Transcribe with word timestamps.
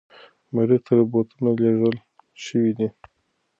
مریخ 0.55 0.81
ته 0.85 0.91
روباتونه 0.99 1.49
لیږل 1.61 1.93
شوي 2.45 2.71
دي. 2.77 2.87